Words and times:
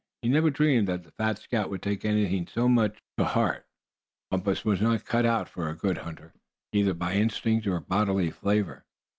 He 0.23 0.29
had 0.29 0.33
never 0.33 0.49
dreamed 0.49 0.87
that 0.87 1.03
the 1.03 1.11
fat 1.11 1.37
scout 1.37 1.69
would 1.69 1.83
take 1.83 2.03
anything 2.03 2.47
so 2.47 2.67
much 2.67 3.03
to 3.19 3.23
heart. 3.23 3.67
Bumpus 4.31 4.65
was 4.65 4.81
not 4.81 5.05
cut 5.05 5.27
out 5.27 5.47
for 5.47 5.69
a 5.69 5.77
good 5.77 5.99
hunter, 5.99 6.33
either 6.73 6.95
by 6.95 7.13
instinct 7.13 7.67
or 7.67 7.79
bodily 7.81 8.31
favor. 8.31 8.83